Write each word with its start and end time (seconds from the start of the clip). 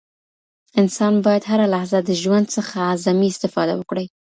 انسان 0.81 1.13
باید 1.25 1.43
هره 1.51 1.67
لحظه 1.75 1.97
د 2.03 2.09
ژوند 2.21 2.45
څخه 2.55 2.75
اعظمي 2.89 3.27
استفاده 3.33 3.73
وکړي. 3.77 4.05